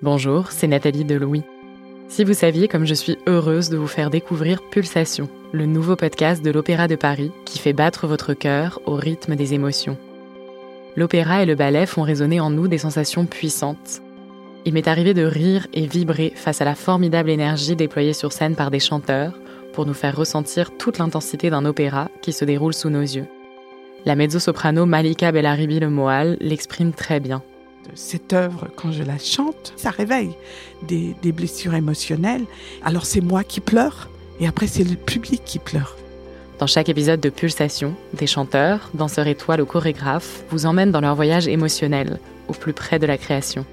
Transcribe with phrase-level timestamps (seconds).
[0.00, 1.42] Bonjour, c'est Nathalie Delouis.
[2.06, 6.40] Si vous saviez comme je suis heureuse de vous faire découvrir Pulsation, le nouveau podcast
[6.40, 9.98] de l'Opéra de Paris qui fait battre votre cœur au rythme des émotions.
[10.94, 14.00] L'opéra et le ballet font résonner en nous des sensations puissantes.
[14.64, 18.54] Il m'est arrivé de rire et vibrer face à la formidable énergie déployée sur scène
[18.54, 19.36] par des chanteurs
[19.72, 23.26] pour nous faire ressentir toute l'intensité d'un opéra qui se déroule sous nos yeux.
[24.04, 27.42] La mezzo-soprano Malika Bellaribi Le Moal l'exprime très bien
[27.94, 30.32] cette œuvre, quand je la chante, ça réveille
[30.82, 32.44] des, blessures émotionnelles.
[32.82, 34.08] Alors c'est moi qui pleure
[34.40, 35.96] et après c'est le public qui pleure.
[36.58, 41.14] Dans chaque épisode de Pulsation, des chanteurs, danseurs étoiles ou chorégraphes vous emmènent dans leur
[41.14, 43.64] voyage émotionnel, au plus près de la création.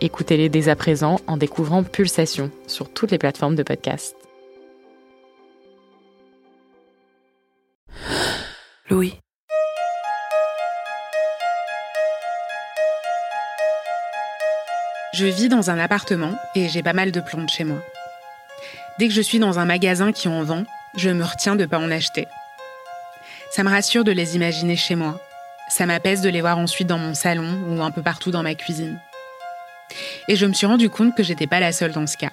[0.00, 4.14] Écoutez-les dès à présent en découvrant Pulsation sur toutes les plateformes de podcast.
[8.88, 9.18] Louis.
[15.18, 17.78] Je vis dans un appartement et j'ai pas mal de plantes chez moi.
[18.98, 20.64] Dès que je suis dans un magasin qui en vend,
[20.94, 22.28] je me retiens de pas en acheter.
[23.50, 25.18] Ça me rassure de les imaginer chez moi.
[25.70, 28.54] Ça m'apaise de les voir ensuite dans mon salon ou un peu partout dans ma
[28.54, 28.98] cuisine.
[30.28, 32.32] Et je me suis rendu compte que j'étais pas la seule dans ce cas.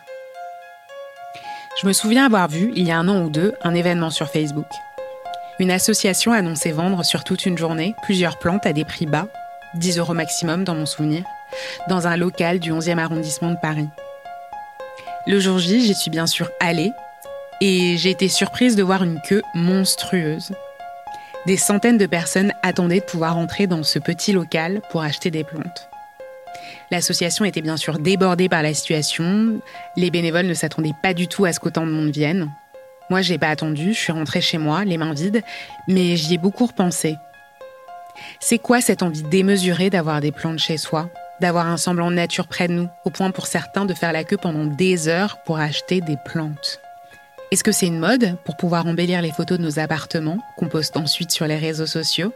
[1.81, 4.27] Je me souviens avoir vu, il y a un an ou deux, un événement sur
[4.27, 4.67] Facebook.
[5.57, 9.27] Une association annonçait vendre sur toute une journée plusieurs plantes à des prix bas,
[9.75, 11.23] 10 euros maximum dans mon souvenir,
[11.87, 13.89] dans un local du 11e arrondissement de Paris.
[15.25, 16.91] Le jour J, j'y suis bien sûr allée
[17.61, 20.51] et j'ai été surprise de voir une queue monstrueuse.
[21.45, 25.43] Des centaines de personnes attendaient de pouvoir entrer dans ce petit local pour acheter des
[25.43, 25.89] plantes.
[26.91, 29.59] L'association était bien sûr débordée par la situation.
[29.95, 32.49] Les bénévoles ne s'attendaient pas du tout à ce qu'autant de monde vienne.
[33.09, 35.43] Moi, j'ai pas attendu, je suis rentrée chez moi, les mains vides,
[35.87, 37.17] mais j'y ai beaucoup repensé.
[38.39, 41.09] C'est quoi cette envie démesurée d'avoir des plantes chez soi?
[41.41, 44.23] D'avoir un semblant de nature près de nous, au point pour certains de faire la
[44.23, 46.79] queue pendant des heures pour acheter des plantes.
[47.51, 50.97] Est-ce que c'est une mode pour pouvoir embellir les photos de nos appartements qu'on poste
[50.97, 52.33] ensuite sur les réseaux sociaux?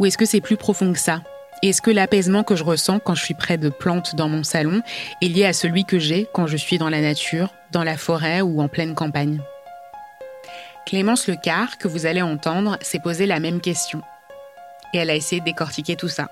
[0.00, 1.20] Ou est-ce que c'est plus profond que ça?
[1.62, 4.80] Est-ce que l'apaisement que je ressens quand je suis près de plantes dans mon salon
[5.20, 8.40] est lié à celui que j'ai quand je suis dans la nature, dans la forêt
[8.40, 9.40] ou en pleine campagne?
[10.86, 14.00] Clémence Lecar, que vous allez entendre, s'est posé la même question.
[14.94, 16.30] Et elle a essayé de décortiquer tout ça.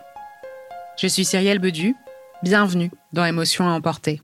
[0.98, 1.94] Je suis Cyrielle Bedu.
[2.42, 4.22] Bienvenue dans Émotions à emporter.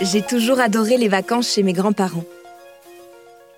[0.00, 2.24] J'ai toujours adoré les vacances chez mes grands-parents.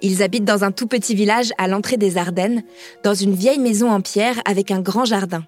[0.00, 2.62] Ils habitent dans un tout petit village à l'entrée des Ardennes,
[3.03, 5.44] dans une vieille maison en pierre avec un grand jardin.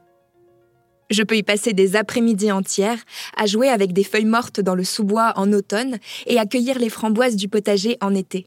[1.11, 2.99] Je peux y passer des après-midi entières
[3.37, 6.89] à jouer avec des feuilles mortes dans le sous-bois en automne et à cueillir les
[6.89, 8.47] framboises du potager en été.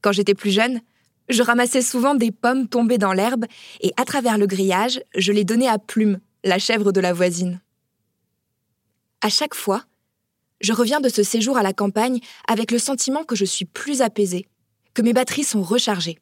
[0.00, 0.80] Quand j'étais plus jeune,
[1.28, 3.46] je ramassais souvent des pommes tombées dans l'herbe
[3.80, 7.60] et à travers le grillage, je les donnais à Plume, la chèvre de la voisine.
[9.20, 9.84] À chaque fois,
[10.60, 14.02] je reviens de ce séjour à la campagne avec le sentiment que je suis plus
[14.02, 14.46] apaisée,
[14.94, 16.18] que mes batteries sont rechargées.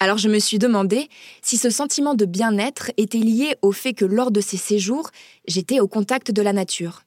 [0.00, 1.08] Alors je me suis demandé
[1.42, 5.10] si ce sentiment de bien-être était lié au fait que lors de ces séjours,
[5.46, 7.04] j'étais au contact de la nature.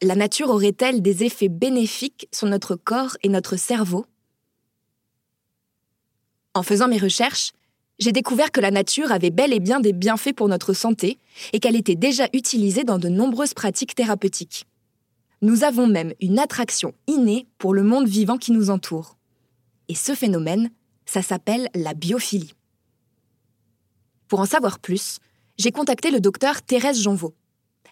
[0.00, 4.06] La nature aurait-elle des effets bénéfiques sur notre corps et notre cerveau?
[6.54, 7.50] En faisant mes recherches,
[7.98, 11.18] j'ai découvert que la nature avait bel et bien des bienfaits pour notre santé
[11.52, 14.67] et qu'elle était déjà utilisée dans de nombreuses pratiques thérapeutiques.
[15.40, 19.16] Nous avons même une attraction innée pour le monde vivant qui nous entoure.
[19.88, 20.70] Et ce phénomène,
[21.06, 22.54] ça s'appelle la biophilie.
[24.26, 25.18] Pour en savoir plus,
[25.56, 27.34] j'ai contacté le docteur Thérèse Jonvaux.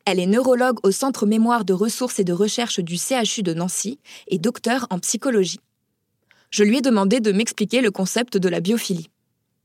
[0.05, 4.01] Elle est neurologue au Centre Mémoire de ressources et de recherche du CHU de Nancy
[4.27, 5.61] et docteur en psychologie.
[6.51, 9.11] Je lui ai demandé de m'expliquer le concept de la biophilie.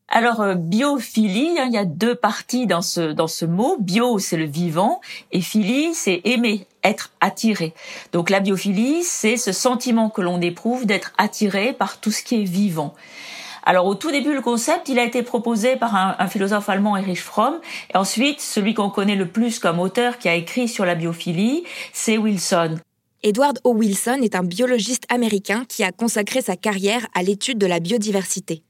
[0.07, 3.77] Alors euh, biophilie, hein, il y a deux parties dans ce dans ce mot.
[3.79, 4.99] Bio, c'est le vivant,
[5.31, 7.73] et philie, c'est aimer, être attiré.
[8.11, 12.41] Donc la biophilie, c'est ce sentiment que l'on éprouve d'être attiré par tout ce qui
[12.41, 12.95] est vivant.
[13.63, 17.21] Alors au tout début, le concept, il a été proposé par un, philosophe allemand, Erich
[17.21, 17.59] Fromm,
[17.93, 21.63] et ensuite celui qu'on connaît le plus comme auteur qui a écrit sur la biophilie,
[21.93, 22.79] c'est Wilson.
[23.23, 23.73] Edward O.
[23.73, 28.63] Wilson est un biologiste américain qui a consacré sa carrière à l'étude de la biodiversité.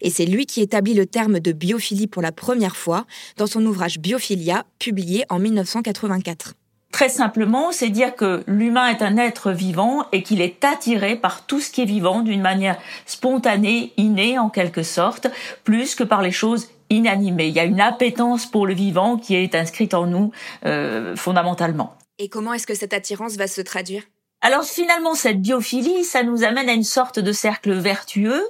[0.00, 3.04] Et c'est lui qui établit le terme de biophilie pour la première fois
[3.36, 6.54] dans son ouvrage Biophilia, publié en 1984.
[6.92, 11.44] Très simplement, c'est dire que l'humain est un être vivant et qu'il est attiré par
[11.46, 15.28] tout ce qui est vivant d'une manière spontanée, innée en quelque sorte,
[15.64, 17.48] plus que par les choses inanimé.
[17.48, 20.32] Il y a une appétence pour le vivant qui est inscrite en nous
[20.64, 21.94] euh, fondamentalement.
[22.18, 24.02] Et comment est-ce que cette attirance va se traduire?
[24.40, 28.44] Alors finalement, cette biophilie, ça nous amène à une sorte de cercle vertueux,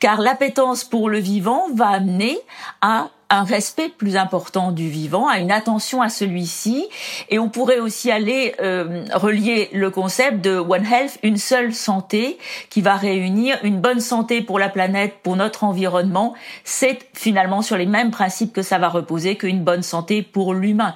[0.00, 2.38] car l'appétence pour le vivant va amener
[2.80, 6.88] à un respect plus important du vivant, à une attention à celui-ci,
[7.28, 12.38] et on pourrait aussi aller euh, relier le concept de One Health, une seule santé,
[12.70, 16.34] qui va réunir une bonne santé pour la planète, pour notre environnement.
[16.64, 20.94] C'est finalement sur les mêmes principes que ça va reposer qu'une bonne santé pour l'humain,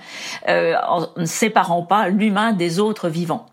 [0.49, 3.46] euh, en ne séparant pas l'humain des autres vivants.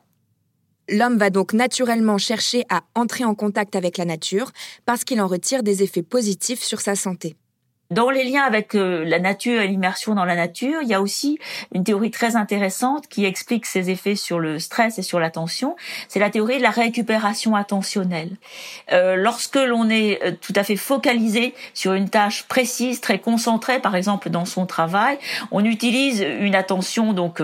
[0.92, 4.52] L'homme va donc naturellement chercher à entrer en contact avec la nature
[4.86, 7.36] parce qu'il en retire des effets positifs sur sa santé.
[7.92, 11.02] Dans les liens avec euh, la nature et l'immersion dans la nature, il y a
[11.02, 11.40] aussi
[11.74, 15.76] une théorie très intéressante qui explique ses effets sur le stress et sur l'attention.
[16.08, 18.30] C'est la théorie de la récupération attentionnelle.
[18.94, 23.80] Euh, lorsque l'on est euh, tout à fait focalisé sur une tâche précise, très concentrée,
[23.80, 25.18] par exemple dans son travail,
[25.50, 27.42] on utilise une attention donc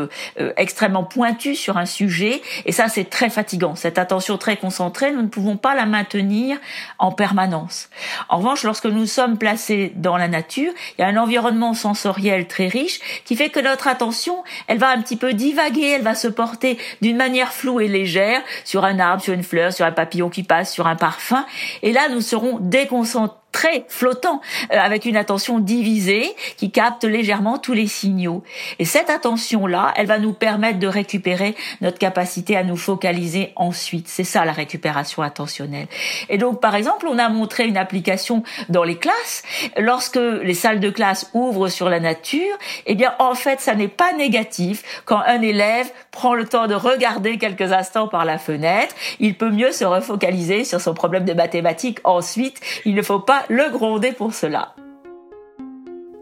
[0.57, 3.73] extrêmement pointue sur un sujet, et ça c'est très fatigant.
[3.73, 6.57] Cette attention très concentrée, nous ne pouvons pas la maintenir
[6.99, 7.89] en permanence.
[8.29, 12.47] En revanche, lorsque nous sommes placés dans la nature, il y a un environnement sensoriel
[12.47, 16.15] très riche qui fait que notre attention, elle va un petit peu divaguer, elle va
[16.15, 19.91] se porter d'une manière floue et légère sur un arbre, sur une fleur, sur un
[19.91, 21.45] papillon qui passe, sur un parfum.
[21.81, 24.41] Et là, nous serons déconcentrés très flottant,
[24.73, 28.43] euh, avec une attention divisée qui capte légèrement tous les signaux.
[28.79, 34.09] Et cette attention-là, elle va nous permettre de récupérer notre capacité à nous focaliser ensuite.
[34.09, 35.87] C'est ça la récupération attentionnelle.
[36.27, 39.43] Et donc, par exemple, on a montré une application dans les classes.
[39.77, 43.87] Lorsque les salles de classe ouvrent sur la nature, eh bien, en fait, ça n'est
[43.87, 48.93] pas négatif quand un élève prend le temps de regarder quelques instants par la fenêtre.
[49.21, 52.59] Il peut mieux se refocaliser sur son problème de mathématiques ensuite.
[52.83, 54.75] Il ne faut pas le gronder pour cela.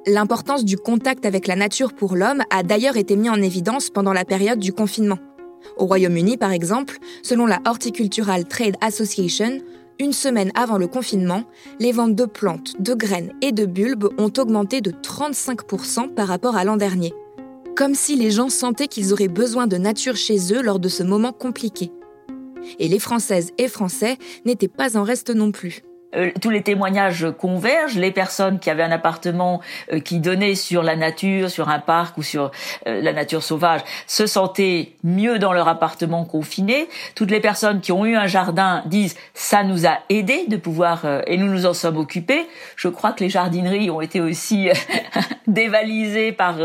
[0.06, 4.12] L'importance du contact avec la nature pour l'homme a d'ailleurs été mis en évidence pendant
[4.12, 5.20] la période du confinement.
[5.78, 9.60] Au Royaume-Uni, par exemple, selon la Horticultural Trade Association,
[10.00, 11.44] une semaine avant le confinement,
[11.80, 16.58] les ventes de plantes, de graines et de bulbes ont augmenté de 35% par rapport
[16.58, 17.14] à l'an dernier.
[17.78, 21.04] Comme si les gens sentaient qu'ils auraient besoin de nature chez eux lors de ce
[21.04, 21.92] moment compliqué.
[22.80, 25.84] Et les Françaises et Français n'étaient pas en reste non plus.
[26.16, 27.96] Euh, tous les témoignages convergent.
[27.96, 29.62] Les personnes qui avaient un appartement
[29.92, 32.52] euh, qui donnait sur la nature, sur un parc ou sur
[32.88, 36.88] euh, la nature sauvage, se sentaient mieux dans leur appartement confiné.
[37.16, 41.06] Toutes les personnes qui ont eu un jardin disent ça nous a aidé de pouvoir
[41.28, 42.46] et nous nous en sommes occupés.
[42.76, 44.70] Je crois que les jardineries ont été aussi
[45.48, 46.56] dévalisées par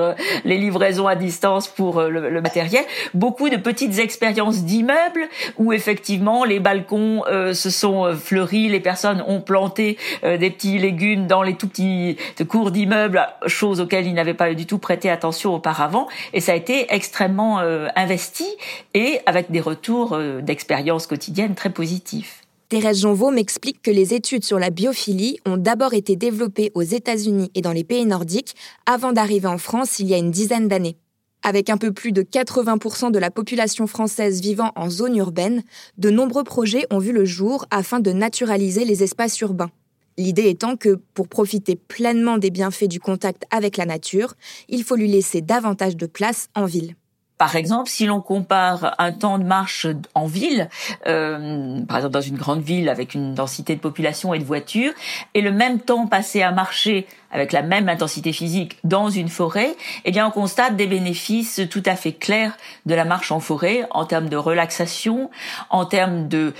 [0.44, 2.84] les livraisons à distance pour le, le, matériel.
[3.14, 7.22] Beaucoup de petites expériences d'immeubles où effectivement les balcons
[7.52, 12.16] se sont fleuris, les personnes ont planté euh, des petits légumes dans les tout petits
[12.48, 16.08] cours d'immeubles, chose auxquelles ils n'avaient pas du tout prêté attention auparavant.
[16.32, 18.46] Et ça a été extrêmement euh, investi
[18.94, 22.42] et avec des retours euh, d'expérience quotidienne très positifs.
[22.68, 27.50] Thérèse Jonvaux m'explique que les études sur la biophilie ont d'abord été développées aux États-Unis
[27.54, 28.54] et dans les pays nordiques
[28.84, 30.98] avant d'arriver en France il y a une dizaine d'années.
[31.48, 35.62] Avec un peu plus de 80% de la population française vivant en zone urbaine,
[35.96, 39.70] de nombreux projets ont vu le jour afin de naturaliser les espaces urbains.
[40.18, 44.34] L'idée étant que, pour profiter pleinement des bienfaits du contact avec la nature,
[44.68, 46.96] il faut lui laisser davantage de place en ville.
[47.38, 50.68] Par exemple, si l'on compare un temps de marche en ville,
[51.06, 54.92] euh, par exemple dans une grande ville avec une densité de population et de voitures,
[55.34, 59.76] et le même temps passé à marcher avec la même intensité physique dans une forêt,
[60.04, 63.86] eh bien on constate des bénéfices tout à fait clairs de la marche en forêt
[63.90, 65.30] en termes de relaxation,
[65.70, 66.54] en termes de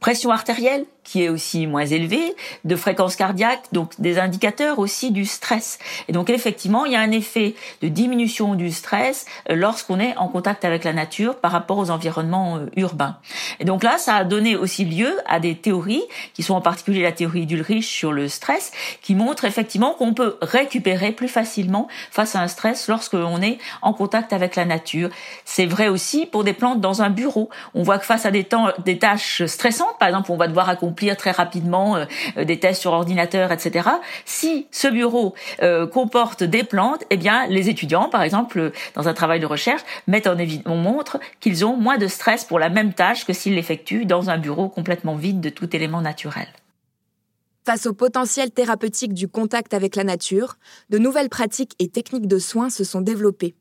[0.00, 2.34] pression artérielle qui est aussi moins élevée,
[2.64, 5.78] de fréquence cardiaque, donc des indicateurs aussi du stress.
[6.08, 10.16] Et donc effectivement, il y a un effet de diminution du stress euh, lorsqu'on est
[10.16, 13.16] en contact avec la nature par rapport aux environnements euh, urbains.
[13.60, 17.02] Et donc là, ça a donné aussi lieu à des théories, qui sont en particulier
[17.02, 22.34] la théorie d'Ulrich sur le stress, qui montre effectivement qu'on peut récupérer plus facilement face
[22.34, 25.10] à un stress lorsque l'on est en contact avec la nature.
[25.44, 27.50] C'est vrai aussi pour des plantes dans un bureau.
[27.74, 30.68] On voit que face à des, temps, des tâches stressantes, par exemple, on va devoir
[30.94, 32.04] accompagner très rapidement euh,
[32.36, 33.88] euh, des tests sur ordinateur, etc.
[34.24, 39.14] Si ce bureau euh, comporte des plantes, eh bien les étudiants, par exemple, dans un
[39.14, 42.68] travail de recherche, mettent en évidence, on montre qu'ils ont moins de stress pour la
[42.68, 46.46] même tâche que s'ils l'effectuent dans un bureau complètement vide de tout élément naturel.
[47.66, 50.56] Face au potentiel thérapeutique du contact avec la nature,
[50.90, 53.54] de nouvelles pratiques et techniques de soins se sont développées.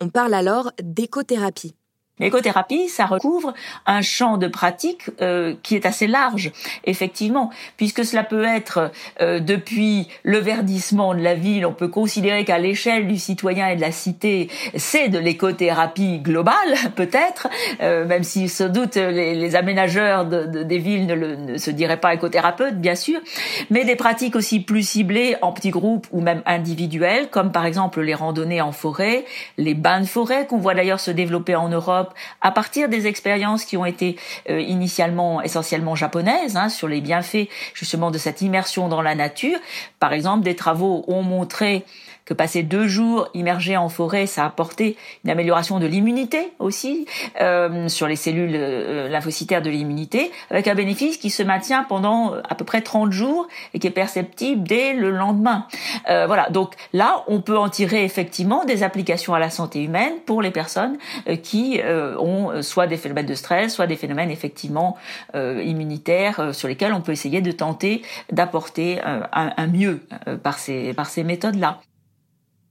[0.00, 1.74] On parle alors d'écothérapie
[2.22, 3.52] L'écothérapie, ça recouvre
[3.84, 6.52] un champ de pratique euh, qui est assez large,
[6.84, 12.44] effectivement, puisque cela peut être euh, depuis le verdissement de la ville, on peut considérer
[12.44, 16.54] qu'à l'échelle du citoyen et de la cité, c'est de l'écothérapie globale,
[16.94, 17.48] peut-être,
[17.80, 21.72] euh, même si sans doute les, les aménageurs de, des villes ne, le, ne se
[21.72, 23.20] diraient pas écothérapeutes, bien sûr,
[23.68, 28.00] mais des pratiques aussi plus ciblées en petits groupes ou même individuelles, comme par exemple
[28.00, 29.24] les randonnées en forêt,
[29.58, 33.64] les bains de forêt qu'on voit d'ailleurs se développer en Europe à partir des expériences
[33.64, 34.16] qui ont été
[34.48, 39.58] euh, initialement essentiellement japonaises hein, sur les bienfaits justement de cette immersion dans la nature.
[39.98, 41.84] Par exemple, des travaux ont montré
[42.24, 47.06] que passer deux jours immergés en forêt, ça a apporté une amélioration de l'immunité aussi
[47.40, 52.34] euh, sur les cellules euh, lymphocytaires de l'immunité, avec un bénéfice qui se maintient pendant
[52.34, 55.66] euh, à peu près 30 jours et qui est perceptible dès le lendemain.
[56.08, 60.14] Euh, voilà, donc là, on peut en tirer effectivement des applications à la santé humaine
[60.26, 60.98] pour les personnes
[61.28, 61.80] euh, qui
[62.18, 64.96] ont soit des phénomènes de stress, soit des phénomènes effectivement
[65.34, 70.00] immunitaires sur lesquels on peut essayer de tenter d'apporter un, un, mieux
[70.42, 71.80] par ces, par ces méthodes-là.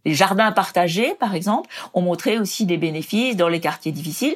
[0.05, 4.35] Les jardins partagés, par exemple, ont montré aussi des bénéfices dans les quartiers difficiles.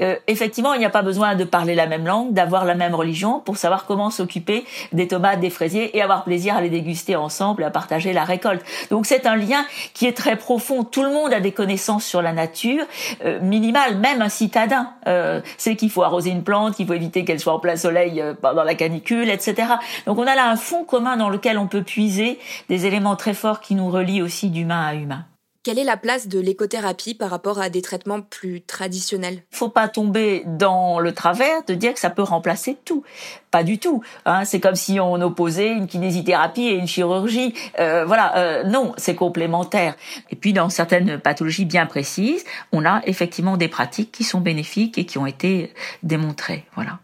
[0.00, 2.94] Euh, effectivement, il n'y a pas besoin de parler la même langue, d'avoir la même
[2.94, 7.16] religion pour savoir comment s'occuper des tomates, des fraisiers et avoir plaisir à les déguster
[7.16, 8.64] ensemble, à partager la récolte.
[8.90, 10.84] Donc c'est un lien qui est très profond.
[10.84, 12.84] Tout le monde a des connaissances sur la nature,
[13.24, 17.24] euh, minimales, même un citadin euh, sait qu'il faut arroser une plante, qu'il faut éviter
[17.24, 19.68] qu'elle soit en plein soleil euh, pendant la canicule, etc.
[20.06, 23.34] Donc on a là un fond commun dans lequel on peut puiser des éléments très
[23.34, 25.24] forts qui nous relient aussi d'humain à humain.
[25.64, 29.44] Quelle est la place de l'écothérapie par rapport à des traitements plus traditionnels?
[29.52, 33.04] Faut pas tomber dans le travers de dire que ça peut remplacer tout.
[33.52, 34.02] Pas du tout.
[34.26, 34.44] Hein.
[34.44, 37.54] C'est comme si on opposait une kinésithérapie et une chirurgie.
[37.78, 39.94] Euh, voilà, euh, non, c'est complémentaire.
[40.30, 44.98] Et puis dans certaines pathologies bien précises, on a effectivement des pratiques qui sont bénéfiques
[44.98, 46.64] et qui ont été démontrées.
[46.74, 46.98] Voilà.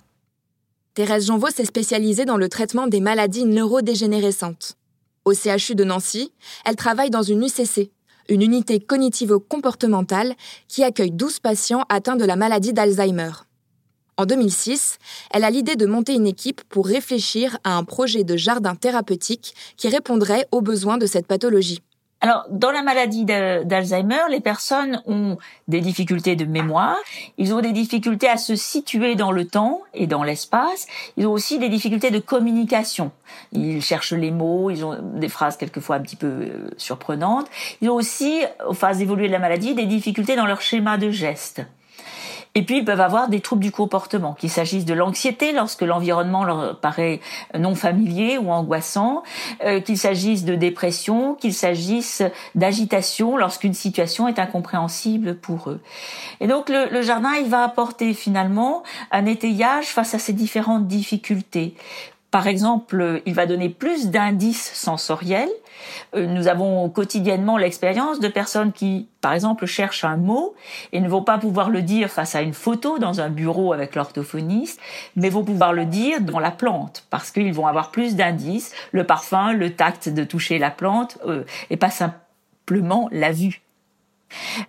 [0.95, 4.77] Thérèse Janvaux s'est spécialisée dans le traitement des maladies neurodégénérescentes.
[5.25, 6.33] Au CHU de Nancy,
[6.65, 7.93] elle travaille dans une UCC,
[8.29, 10.35] une unité cognitivo-comportementale
[10.69, 13.31] qui accueille 12 patients atteints de la maladie d'Alzheimer.
[14.17, 14.99] En 2006,
[15.31, 19.55] elle a l'idée de monter une équipe pour réfléchir à un projet de jardin thérapeutique
[19.77, 21.81] qui répondrait aux besoins de cette pathologie.
[22.21, 26.97] Alors, dans la maladie d'Alzheimer, les personnes ont des difficultés de mémoire,
[27.37, 31.33] ils ont des difficultés à se situer dans le temps et dans l'espace, ils ont
[31.33, 33.13] aussi des difficultés de communication.
[33.53, 37.47] Ils cherchent les mots, ils ont des phrases quelquefois un petit peu euh, surprenantes.
[37.83, 41.11] Ils ont aussi, aux phases évoluées de la maladie, des difficultés dans leur schéma de
[41.11, 41.63] gestes.
[42.55, 46.45] Et puis, ils peuvent avoir des troubles du comportement, qu'il s'agisse de l'anxiété lorsque l'environnement
[46.45, 47.21] leur paraît
[47.57, 49.23] non familier ou angoissant,
[49.65, 52.23] euh, qu'il s'agisse de dépression, qu'il s'agisse
[52.55, 55.81] d'agitation lorsqu'une situation est incompréhensible pour eux.
[56.41, 60.87] Et donc, le, le jardin, il va apporter finalement un étayage face à ces différentes
[60.87, 61.75] difficultés
[62.31, 65.49] par exemple, il va donner plus d'indices sensoriels.
[66.15, 70.55] Euh, nous avons quotidiennement l'expérience de personnes qui, par exemple, cherchent un mot
[70.93, 73.95] et ne vont pas pouvoir le dire face à une photo dans un bureau avec
[73.95, 74.79] l'orthophoniste,
[75.17, 79.05] mais vont pouvoir le dire dans la plante parce qu'ils vont avoir plus d'indices, le
[79.05, 83.63] parfum, le tact de toucher la plante euh, et pas simplement la vue.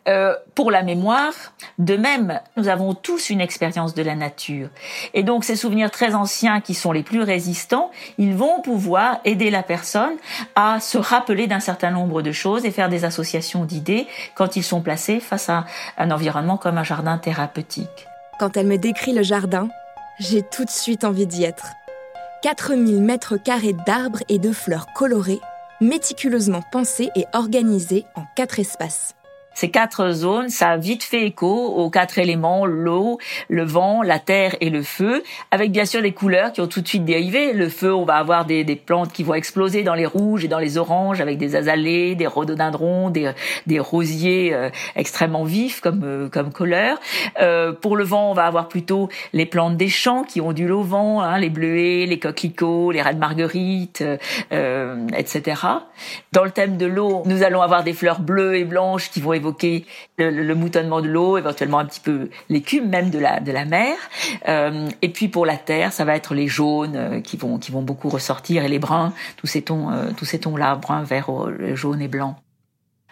[0.08, 1.34] Euh, pour la mémoire,
[1.78, 4.70] de même, nous avons tous une expérience de la nature.
[5.14, 9.50] Et donc ces souvenirs très anciens qui sont les plus résistants, ils vont pouvoir aider
[9.50, 10.16] la personne
[10.56, 14.64] à se rappeler d'un certain nombre de choses et faire des associations d'idées quand ils
[14.64, 15.66] sont placés face à
[15.98, 18.08] un environnement comme un jardin thérapeutique.
[18.40, 19.70] Quand elle me décrit le jardin,
[20.20, 21.68] j'ai tout de suite envie d'y être.
[22.42, 25.42] 4000 mètres carrés d'arbres et de fleurs colorées,
[25.82, 29.16] méticuleusement pensés et organisés en quatre espaces.
[29.60, 33.18] Ces quatre zones, ça a vite fait écho aux quatre éléments, l'eau,
[33.50, 36.80] le vent, la terre et le feu, avec bien sûr des couleurs qui ont tout
[36.80, 37.52] de suite dérivé.
[37.52, 40.48] Le feu, on va avoir des, des plantes qui vont exploser dans les rouges et
[40.48, 43.34] dans les oranges, avec des azalées, des rhododendrons, des,
[43.68, 46.98] des rosiers euh, extrêmement vifs comme, euh, comme couleur.
[47.42, 50.70] Euh, pour le vent, on va avoir plutôt les plantes des champs qui ont du
[50.70, 54.06] vent, hein, les bleuets, les coquelicots, les reines marguerites,
[54.54, 55.62] euh, etc.
[56.32, 59.34] Dans le thème de l'eau, nous allons avoir des fleurs bleues et blanches qui vont
[59.34, 59.49] évoquer
[60.18, 63.96] le, moutonnement de l'eau, éventuellement un petit peu l'écume même de la de la mer.
[64.48, 67.72] Euh, et puis pour la terre, ça va être les jaunes euh, qui vont qui
[67.72, 71.04] vont beaucoup ressortir et les bruns, tous ces tons euh, tous ces tons là, brun,
[71.04, 71.30] vert,
[71.76, 72.36] jaune et blanc.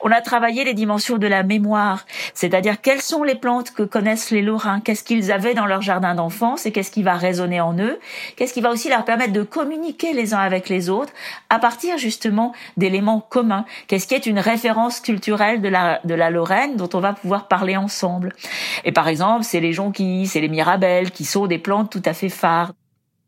[0.02, 4.30] On a travaillé les dimensions de la mémoire, c'est-à-dire quelles sont les plantes que connaissent
[4.30, 7.78] les Lorrains, qu'est-ce qu'ils avaient dans leur jardin d'enfance et qu'est-ce qui va résonner en
[7.80, 8.00] eux,
[8.36, 11.14] qu'est-ce qui va aussi leur permettre de communiquer les uns avec les autres
[11.50, 16.30] à partir justement d'éléments communs, qu'est-ce qui est une référence culturelle de la, de la
[16.30, 18.34] Lorraine dont on va pouvoir parler ensemble.
[18.86, 22.14] Et par exemple, c'est les jonquilles, c'est les mirabelles qui sont des plantes tout à
[22.14, 22.72] fait phares.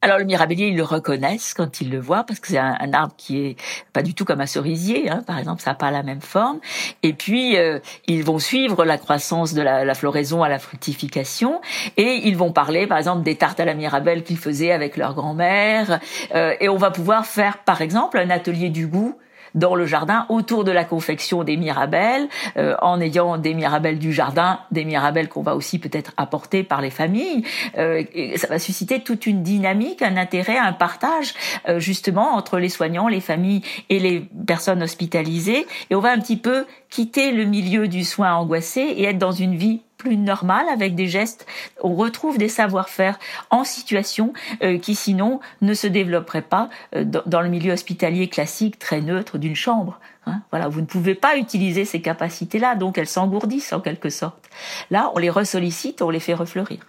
[0.02, 3.14] Alors le mirabellier, ils le reconnaissent quand ils le voient parce que c'est un, arbre
[3.18, 3.56] qui est
[3.92, 6.60] pas du tout comme un cerisier, hein, par exemple, ça n'a pas la même forme.
[7.04, 11.60] Et puis euh, ils vont suivre la croissance de la, floraison à la fructification
[11.98, 15.16] et ils vont parler, par exemple, des tartes à la mirabelle qu'ils faisaient avec leur
[15.16, 16.00] grand-mère.
[16.34, 19.18] Euh, et on va pouvoir faire, par exemple, un atelier du goût
[19.56, 22.28] dans le jardin autour de la confection des mirabelles,
[22.58, 26.82] euh, en ayant des mirabelles du jardin, des mirabelles qu'on va aussi peut-être apporter par
[26.82, 27.44] les familles.
[27.78, 28.04] Euh,
[28.36, 31.34] ça va susciter toute une dynamique, un intérêt, un partage
[31.68, 35.66] euh, justement entre les soignants, les familles et les personnes hospitalisées.
[35.90, 39.32] Et on va un petit peu quitter le milieu du soin angoissé et être dans
[39.32, 41.46] une vie plus normal avec des gestes.
[41.84, 43.20] On retrouve des savoir-faire
[43.52, 48.80] en situation euh, qui sinon ne se développeraient pas euh, dans, le milieu hospitalier classique
[48.80, 50.00] très neutre d'une chambre.
[50.26, 50.42] Hein.
[50.52, 54.50] Voilà, vous ne pouvez pas utiliser ces capacités-là, donc elles s'engourdissent en quelque sorte.
[54.90, 56.80] Là, on les ressollicite, on les fait refleurir.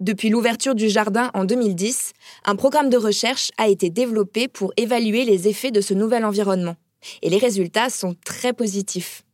[0.00, 2.12] Depuis l'ouverture du jardin en 2010,
[2.44, 6.76] un programme de recherche a été développé pour évaluer les effets de ce nouvel environnement.
[7.22, 9.24] Et les résultats sont très positifs.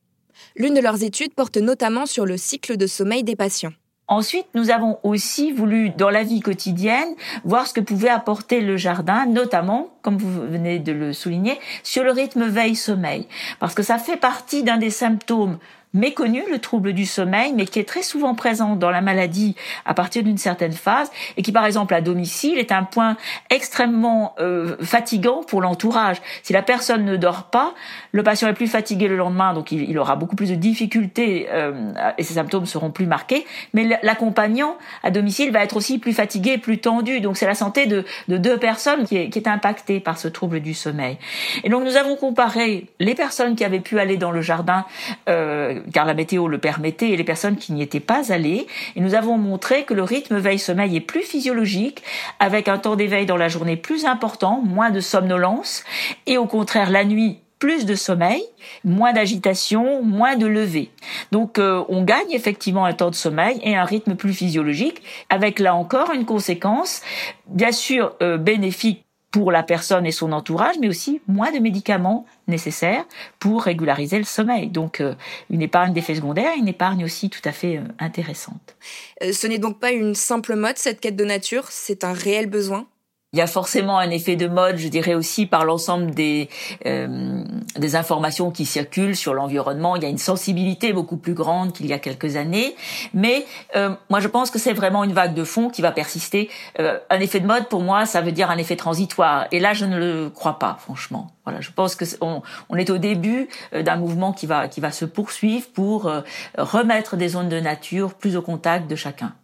[0.59, 3.71] L'une de leurs études porte notamment sur le cycle de sommeil des patients.
[4.09, 8.77] Ensuite, nous avons aussi voulu, dans la vie quotidienne, voir ce que pouvait apporter le
[8.77, 13.29] jardin, notamment, comme vous venez de le souligner, sur le rythme veille-sommeil.
[13.61, 15.59] Parce que ça fait partie d'un des symptômes
[15.95, 19.95] méconnu, le trouble du sommeil, mais qui est très souvent présent dans la maladie à
[19.95, 23.16] partir d'une certaine phase et qui, par exemple, à domicile, est un point
[23.50, 26.18] extrêmement euh, fatigant pour l'entourage.
[26.42, 27.75] Si la personne ne dort pas,
[28.12, 31.92] le patient est plus fatigué le lendemain, donc il, aura beaucoup plus de difficultés euh,
[32.18, 33.47] et ses symptômes seront plus marqués.
[33.75, 37.21] Mais l'accompagnant à domicile va être aussi plus fatigué, plus tendu.
[37.21, 40.28] Donc c'est la santé de, de deux personnes qui est, qui est impactée par ce
[40.28, 41.18] trouble du sommeil.
[41.64, 44.85] Et donc nous avons comparé les personnes qui avaient pu aller dans le jardin
[45.28, 48.66] euh, car la météo le permettait, et les personnes qui n'y étaient pas allées.
[48.97, 52.02] Et nous avons montré que le rythme veille-sommeil est plus physiologique,
[52.40, 55.85] avec un temps d'éveil dans la journée plus important, moins de somnolence,
[56.26, 58.42] et au contraire la nuit plus de sommeil,
[58.85, 60.90] moins d'agitation, moins de lever.
[61.32, 65.58] Donc euh, on gagne effectivement un temps de sommeil et un rythme plus physiologique, avec
[65.58, 67.02] là encore une conséquence,
[67.47, 72.26] bien sûr euh, bénéfique pour la personne et son entourage, mais aussi moins de médicaments
[72.47, 73.04] nécessaires
[73.38, 74.69] pour régulariser le sommeil.
[74.69, 75.14] Donc euh,
[75.50, 78.76] une épargne d'effets secondaires, une épargne aussi tout à fait euh, intéressante.
[79.23, 82.47] Euh, ce n'est donc pas une simple mode, cette quête de nature, c'est un réel
[82.47, 82.86] besoin?
[83.34, 86.49] Il y a forcément un effet de mode, je dirais aussi par l'ensemble des
[86.86, 87.45] euh,
[87.76, 89.97] des informations qui circulent sur l'environnement.
[89.97, 92.75] Il y a une sensibilité beaucoup plus grande qu'il y a quelques années,
[93.12, 93.45] mais
[93.76, 96.49] euh, moi je pense que c'est vraiment une vague de fond qui va persister.
[96.80, 99.75] Euh, un effet de mode pour moi, ça veut dire un effet transitoire, et là
[99.75, 101.30] je ne le crois pas, franchement.
[101.45, 104.91] Voilà, je pense que on, on est au début d'un mouvement qui va qui va
[104.91, 106.10] se poursuivre pour
[106.56, 109.34] remettre des zones de nature plus au contact de chacun.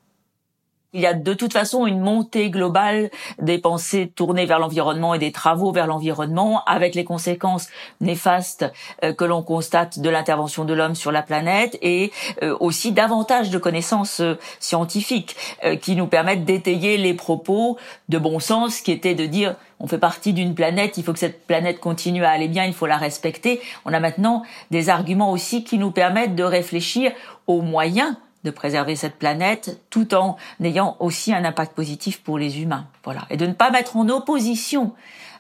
[0.95, 5.19] Il y a de toute façon une montée globale des pensées tournées vers l'environnement et
[5.19, 7.69] des travaux vers l'environnement, avec les conséquences
[8.01, 8.65] néfastes
[9.03, 12.13] euh, que l'on constate de l'intervention de l'homme sur la planète et
[12.45, 15.37] euh, aussi davantage de connaissances euh, scientifiques
[15.83, 17.77] qui nous permettent d'étayer les propos
[18.09, 21.19] de bon sens qui étaient de dire on fait partie d'une planète, il faut que
[21.19, 23.61] cette planète continue à aller bien, il faut la respecter.
[23.85, 27.13] On a maintenant des arguments aussi qui nous permettent de réfléchir
[27.47, 32.61] aux moyens de préserver cette planète tout en ayant aussi un impact positif pour les
[32.63, 32.87] humains.
[33.03, 33.27] Voilà.
[33.31, 34.93] Et de ne pas mettre en opposition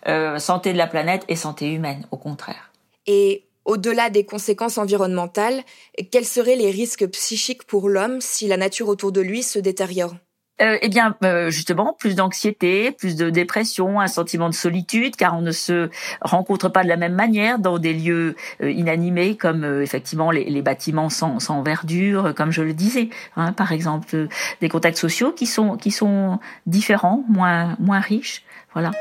[0.08, 2.70] euh, santé de la planète et santé humaine, au contraire.
[3.06, 5.62] Et au-delà des conséquences environnementales,
[6.10, 10.14] quels seraient les risques psychiques pour l'homme si la nature autour de lui se détériore?
[10.60, 15.36] Euh, eh bien, euh, justement, plus d'anxiété, plus de dépression, un sentiment de solitude, car
[15.36, 15.90] on ne se
[16.20, 20.62] rencontre pas de la même manière dans des lieux euh, inanimés, comme euh, effectivement les,
[20.62, 23.10] bâtiments sans, sans, verdure, comme je le disais.
[23.36, 24.28] Hein, par exemple,
[24.60, 28.44] des contacts sociaux qui sont qui sont différents, moins moins riches.
[28.74, 28.92] Voilà.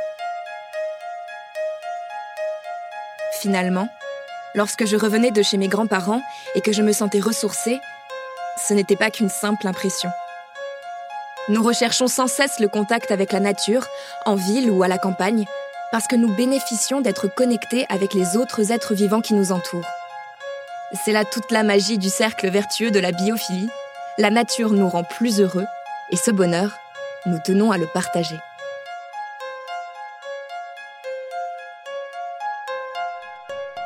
[3.42, 3.88] Finalement,
[4.56, 6.22] lorsque je revenais de chez mes grands-parents
[6.56, 7.80] et que je me sentais ressourcée,
[8.58, 10.10] ce n'était pas qu'une simple impression.
[11.50, 13.88] Nous recherchons sans cesse le contact avec la nature,
[14.26, 15.46] en ville ou à la campagne,
[15.92, 19.88] parce que nous bénéficions d'être connectés avec les autres êtres vivants qui nous entourent.
[21.04, 23.70] C'est là toute la magie du cercle vertueux de la biophilie.
[24.18, 25.66] La nature nous rend plus heureux,
[26.12, 26.72] et ce bonheur,
[27.26, 28.40] nous tenons à le partager.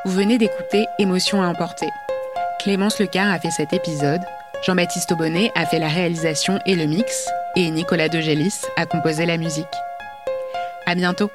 [0.06, 1.90] Vous venez d'écouter Émotion à emporter.
[2.60, 4.22] Clémence Lecar a fait cet épisode,
[4.64, 9.38] Jean-Baptiste Aubonnet a fait la réalisation et le mix, et Nicolas Degélis a composé la
[9.38, 9.66] musique.
[10.86, 11.32] À bientôt!